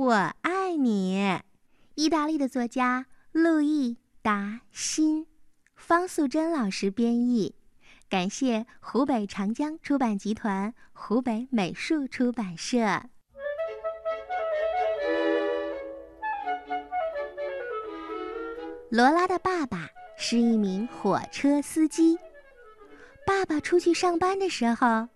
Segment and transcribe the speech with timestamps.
[0.00, 1.42] 我爱你。
[1.94, 3.92] 意大利的作家路易·
[4.22, 5.26] 达新，
[5.76, 7.54] 方素珍老师编译。
[8.08, 12.78] 感谢湖北长江出版集团、湖北美术出版社。
[18.88, 19.86] 罗拉的爸爸
[20.16, 22.18] 是一名火车司机。
[23.26, 25.06] 爸爸出去上班的时候，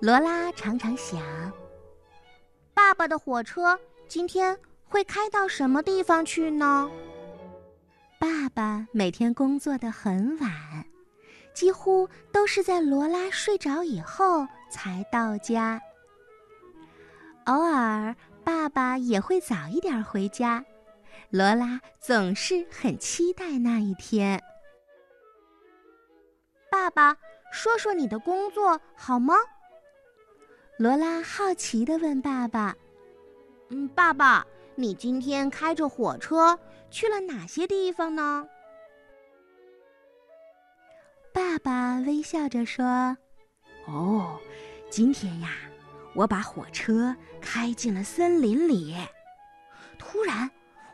[0.00, 1.20] 罗拉常常想：
[2.72, 3.76] 爸爸的火车
[4.08, 6.90] 今天会开到什么地方去呢？
[8.18, 10.50] 爸爸每天工作的很晚，
[11.52, 15.78] 几乎都是在罗拉睡着以后才到家。
[17.44, 20.64] 偶尔，爸爸也会早一点回家。
[21.28, 24.42] 罗拉总是很期待那一天。
[26.70, 27.14] 爸爸，
[27.52, 29.34] 说说你的工作好吗？
[30.78, 32.74] 罗拉好奇地问爸爸
[33.70, 36.58] ：“嗯，爸爸，你今天开着火车
[36.90, 38.46] 去了哪些地方呢？”
[41.32, 43.16] 爸爸微笑着说
[43.86, 44.38] ：“哦，
[44.90, 45.50] 今天呀，
[46.14, 48.96] 我把火车开进了森林里。
[49.98, 50.50] 突然。”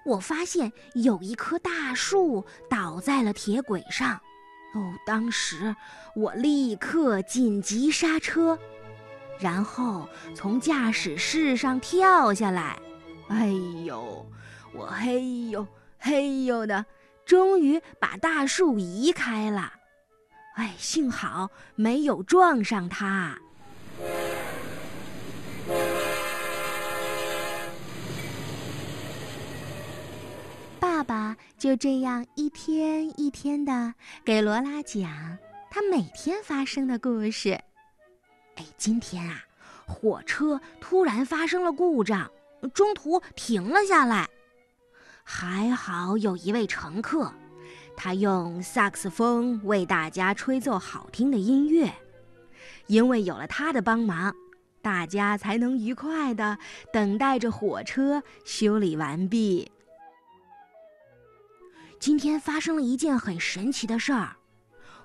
[0.06, 4.16] 我发现有一棵大树倒在了铁轨上，
[4.74, 5.74] 哦，当时
[6.14, 8.58] 我立刻紧急刹车，
[9.38, 12.78] 然后从驾驶室上跳下来。
[13.28, 13.48] 哎
[13.84, 14.26] 呦，
[14.72, 15.66] 我嘿呦
[15.98, 16.84] 嘿呦的，
[17.24, 19.72] 终于把大树移开了。
[20.56, 23.38] 哎，幸好没有撞上它。
[31.06, 33.92] 爸就这样一天一天的
[34.24, 35.36] 给罗拉讲
[35.70, 37.60] 他每天发生的故事。
[38.56, 39.44] 哎，今天啊，
[39.86, 42.30] 火车突然发生了故障，
[42.72, 44.28] 中途停了下来。
[45.22, 47.32] 还好有一位乘客，
[47.96, 51.92] 他用萨克斯风为大家吹奏好听的音乐。
[52.86, 54.34] 因为有了他的帮忙，
[54.82, 56.58] 大家才能愉快的
[56.92, 59.70] 等待着火车修理完毕。
[61.98, 64.36] 今天发生了一件很神奇的事儿，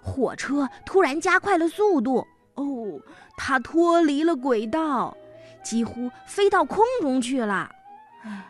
[0.01, 2.27] 火车突然加快了速度。
[2.59, 2.99] 哦，
[3.37, 5.15] 它脱离了轨道，
[5.63, 7.71] 几乎飞到空中去了。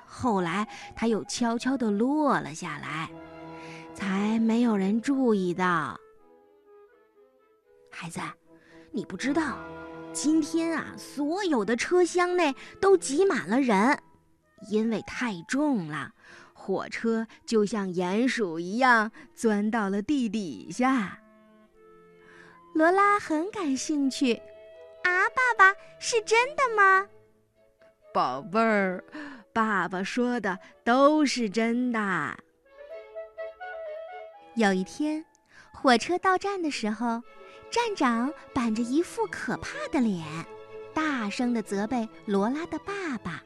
[0.07, 3.09] 后来它又悄悄地落了下来，
[3.93, 5.99] 才没有人注意到。
[7.91, 8.19] 孩子，
[8.91, 9.57] 你不知道，
[10.11, 13.99] 今天啊，所有的车厢内都挤满了人，
[14.69, 16.13] 因为太重了。
[16.53, 21.19] 火车就像鼹鼠一样钻到了地底下。
[22.73, 24.33] 罗拉很感兴趣，
[25.03, 27.07] 啊，爸爸是真的吗？
[28.13, 29.03] 宝贝儿，
[29.53, 32.37] 爸爸说的都是真的。
[34.55, 35.25] 有一天，
[35.73, 37.21] 火车到站的时候，
[37.69, 40.25] 站长板着一副可怕的脸，
[40.93, 43.43] 大声的责备罗拉的爸爸：“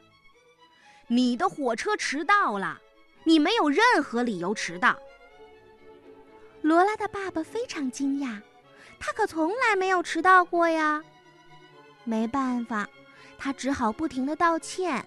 [1.08, 2.80] 你的火车迟到了。”
[3.26, 4.98] 你没有任何理由迟到。
[6.60, 8.38] 罗拉的爸爸非常惊讶，
[8.98, 11.02] 他可从来没有迟到过呀。
[12.04, 12.88] 没办法，
[13.38, 15.06] 他只好不停的道歉。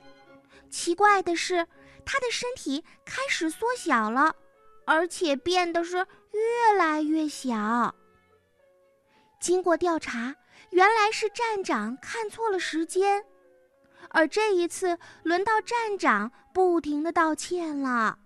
[0.70, 1.68] 奇怪的是，
[2.06, 4.36] 他的身体开始缩小了，
[4.86, 7.94] 而且变得是越来越小。
[9.40, 10.36] 经过调查，
[10.72, 13.24] 原来是站长看错了时间。
[14.10, 18.18] 而这一次，轮到站长不停的道歉了。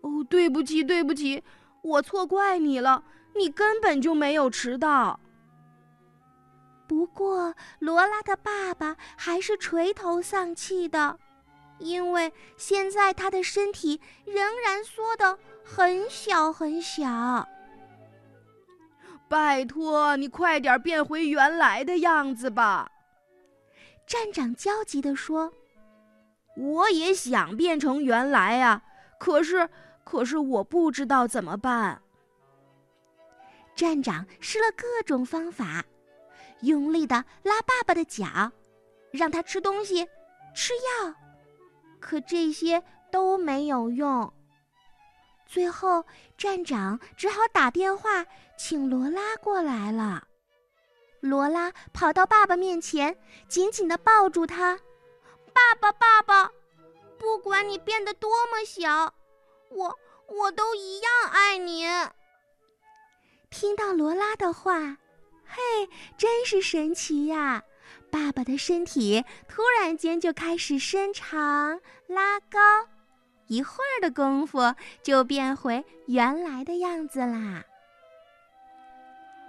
[0.00, 1.42] 哦，对不起，对不起，
[1.82, 3.04] 我错怪你了。
[3.38, 5.18] 你根本就没有迟到。
[6.86, 11.18] 不过，罗拉的爸爸还是垂头丧气的，
[11.78, 17.48] 因为现在他的身体仍然缩得很小很小。
[19.28, 22.88] 拜托，你快点变回原来的样子吧。
[24.06, 25.52] 站长焦急地说
[26.56, 28.80] ：“我也想变成原来啊，
[29.18, 29.68] 可是，
[30.04, 32.00] 可是我不知道怎么办。”
[33.76, 35.84] 站长试了各种方法，
[36.62, 38.50] 用力地拉爸爸的脚，
[39.10, 40.08] 让他吃东西、
[40.54, 41.14] 吃药，
[42.00, 42.82] 可这些
[43.12, 44.32] 都没有用。
[45.46, 46.04] 最后，
[46.38, 48.24] 站长只好打电话
[48.58, 50.26] 请罗拉过来了。
[51.20, 54.80] 罗拉跑到爸爸面前，紧紧地抱住他。
[55.52, 56.50] 爸爸，爸爸，
[57.18, 59.14] 不管你变得多么小，
[59.70, 61.84] 我我都一样爱你。
[63.58, 64.98] 听到罗拉的话，
[65.46, 65.88] 嘿，
[66.18, 67.62] 真是神奇呀！
[68.10, 72.58] 爸爸的身体突然间就开始伸长、拉高，
[73.46, 77.64] 一会儿的功夫就变回原来的样子啦。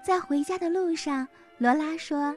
[0.02, 1.28] 在回家的路上，
[1.58, 2.34] 罗拉说：“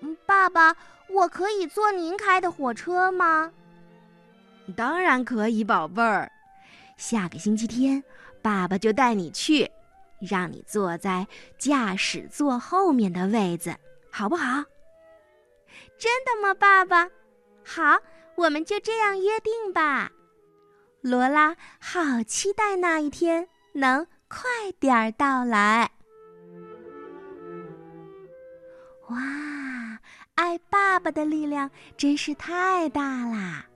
[0.00, 0.74] 嗯，爸爸，
[1.10, 3.52] 我可以坐您开的火车吗
[4.74, 6.32] ？”“当然可以，宝贝儿。
[6.96, 8.02] 下个星期天，
[8.40, 9.70] 爸爸就带你去，
[10.20, 11.26] 让你坐在
[11.58, 13.76] 驾驶座后面的位子，
[14.10, 14.64] 好不好
[15.98, 17.10] ？”“真的吗，爸爸
[17.64, 17.98] ？”“好，
[18.36, 20.10] 我们就这样约定吧。”
[21.02, 25.90] 罗拉好期待那一天能快点儿到来。
[29.08, 29.16] 哇，
[30.34, 33.66] 爱爸爸的力量真是太大啦！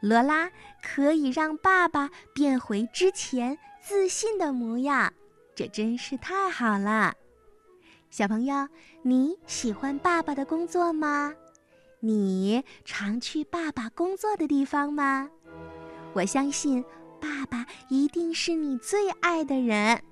[0.00, 0.48] 罗拉
[0.80, 5.12] 可以让爸爸变回之前自信的模样，
[5.54, 7.14] 这真是太好了。
[8.10, 8.68] 小朋友，
[9.02, 11.32] 你喜欢爸爸的工作吗？
[12.00, 15.30] 你常去爸爸工作的地方吗？
[16.12, 16.84] 我相信
[17.20, 20.02] 爸爸一定是你最爱的人，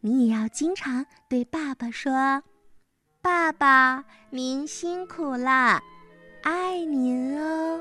[0.00, 2.42] 你也要经常对爸爸说。
[3.22, 5.80] 爸爸，您辛苦了，
[6.42, 7.80] 爱您哦。